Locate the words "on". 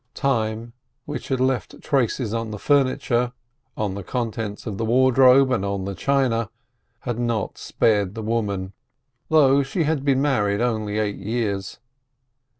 2.33-2.49, 3.77-3.93, 5.63-5.85